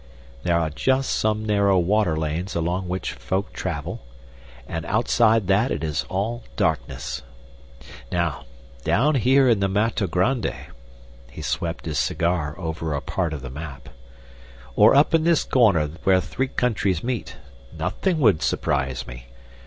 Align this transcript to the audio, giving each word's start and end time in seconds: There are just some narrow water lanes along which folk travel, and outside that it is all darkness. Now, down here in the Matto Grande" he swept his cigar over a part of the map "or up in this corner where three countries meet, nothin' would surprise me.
There 0.41 0.57
are 0.59 0.71
just 0.71 1.11
some 1.11 1.45
narrow 1.45 1.77
water 1.77 2.17
lanes 2.17 2.55
along 2.55 2.87
which 2.87 3.13
folk 3.13 3.53
travel, 3.53 4.01
and 4.67 4.83
outside 4.87 5.45
that 5.45 5.69
it 5.69 5.83
is 5.83 6.05
all 6.09 6.41
darkness. 6.55 7.21
Now, 8.11 8.45
down 8.83 9.13
here 9.13 9.47
in 9.47 9.59
the 9.59 9.67
Matto 9.67 10.07
Grande" 10.07 10.51
he 11.29 11.43
swept 11.43 11.85
his 11.85 11.99
cigar 11.99 12.55
over 12.59 12.95
a 12.95 12.99
part 13.01 13.31
of 13.31 13.43
the 13.43 13.51
map 13.51 13.89
"or 14.75 14.95
up 14.95 15.13
in 15.13 15.23
this 15.23 15.43
corner 15.43 15.87
where 16.03 16.19
three 16.19 16.47
countries 16.47 17.03
meet, 17.03 17.35
nothin' 17.71 18.17
would 18.17 18.41
surprise 18.41 19.05
me. 19.05 19.27